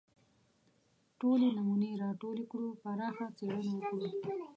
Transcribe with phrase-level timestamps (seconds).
[1.19, 4.11] ټولې نمونې راټولې کړو پراخه څېړنه وکړو